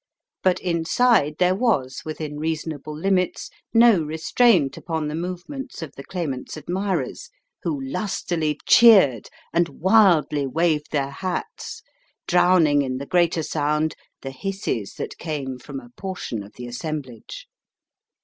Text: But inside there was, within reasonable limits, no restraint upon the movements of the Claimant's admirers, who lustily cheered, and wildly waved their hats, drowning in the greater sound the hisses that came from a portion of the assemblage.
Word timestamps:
But 0.41 0.59
inside 0.61 1.35
there 1.37 1.53
was, 1.53 2.01
within 2.03 2.39
reasonable 2.39 2.97
limits, 2.97 3.51
no 3.71 4.01
restraint 4.01 4.75
upon 4.75 5.07
the 5.07 5.13
movements 5.13 5.83
of 5.83 5.91
the 5.95 6.03
Claimant's 6.03 6.57
admirers, 6.57 7.29
who 7.61 7.79
lustily 7.79 8.57
cheered, 8.65 9.29
and 9.53 9.69
wildly 9.69 10.47
waved 10.47 10.91
their 10.91 11.11
hats, 11.11 11.83
drowning 12.27 12.81
in 12.81 12.97
the 12.97 13.05
greater 13.05 13.43
sound 13.43 13.93
the 14.23 14.31
hisses 14.31 14.95
that 14.95 15.19
came 15.19 15.59
from 15.59 15.79
a 15.79 15.89
portion 15.95 16.41
of 16.41 16.53
the 16.53 16.65
assemblage. 16.65 17.47